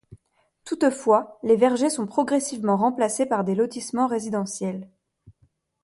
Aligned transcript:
Toutefois, 0.65 1.37
les 1.43 1.55
vergers 1.55 1.91
sont 1.91 2.07
progressivement 2.07 2.75
remplacés 2.75 3.27
par 3.27 3.43
des 3.43 3.53
lotissements 3.53 4.07
résidentiels. 4.07 4.89